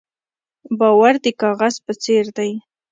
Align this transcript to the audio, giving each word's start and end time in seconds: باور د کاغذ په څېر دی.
باور 0.79 1.13
د 1.23 1.27
کاغذ 1.41 1.75
په 1.85 1.93
څېر 2.03 2.25
دی. 2.37 2.51